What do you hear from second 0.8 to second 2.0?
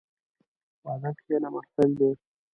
په ادب کښېنه، محفل